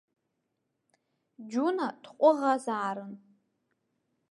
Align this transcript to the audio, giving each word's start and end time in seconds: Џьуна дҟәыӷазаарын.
Џьуна 1.49 1.87
дҟәыӷазаарын. 2.03 3.13